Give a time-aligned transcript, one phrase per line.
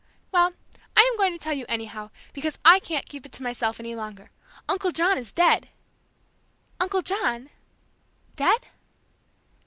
[0.31, 0.53] "Well,
[0.97, 3.93] I am going to tell you anyhow, because I can't keep it to myself any
[3.93, 4.31] longer!
[4.67, 5.69] Uncle John is dead!"
[6.79, 7.51] "Uncle John!
[8.35, 8.65] Dead?"